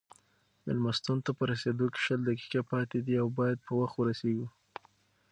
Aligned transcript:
مېلمستون 0.65 1.17
ته 1.25 1.31
په 1.37 1.43
رسېدو 1.51 1.85
کې 1.93 1.99
شل 2.05 2.19
دقیقې 2.27 2.61
پاتې 2.71 2.99
دي 3.05 3.13
او 3.21 3.27
باید 3.39 3.65
په 3.65 3.71
وخت 3.79 3.95
ورسېږو. 3.97 4.47